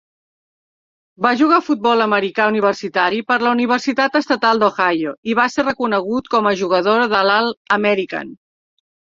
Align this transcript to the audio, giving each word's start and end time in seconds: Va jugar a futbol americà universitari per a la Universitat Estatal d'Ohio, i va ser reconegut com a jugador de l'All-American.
Va 1.25 1.33
jugar 1.41 1.59
a 1.61 1.65
futbol 1.65 2.01
americà 2.05 2.47
universitari 2.53 3.19
per 3.27 3.35
a 3.37 3.43
la 3.43 3.51
Universitat 3.57 4.17
Estatal 4.21 4.63
d'Ohio, 4.65 5.13
i 5.33 5.37
va 5.41 5.47
ser 5.57 5.67
reconegut 5.69 6.33
com 6.37 6.51
a 6.51 6.57
jugador 6.65 7.07
de 7.15 7.23
l'All-American. 7.31 8.35